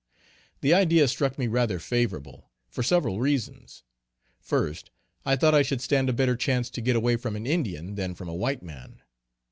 The 0.61 0.73
idea 0.73 1.07
struck 1.07 1.37
me 1.37 1.45
rather 1.45 1.77
favorable, 1.77 2.49
for 2.67 2.81
several 2.81 3.19
reasons. 3.19 3.83
First, 4.39 4.89
I 5.27 5.35
thought 5.35 5.53
I 5.53 5.61
should 5.61 5.79
stand 5.79 6.09
a 6.09 6.13
better 6.13 6.35
chance 6.35 6.71
to 6.71 6.81
get 6.81 6.95
away 6.95 7.17
from 7.17 7.35
an 7.35 7.45
Indian 7.45 7.93
than 7.93 8.15
from 8.15 8.27
a 8.27 8.33
white 8.33 8.63
man. 8.63 9.03